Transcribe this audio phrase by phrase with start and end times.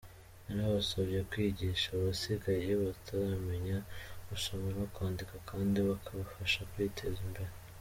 [0.47, 3.77] Yanabasabye kwigisha abasigaye bataramenya
[4.29, 7.51] gusoma no kwandika kandi bakabafasha kwiteza imbere.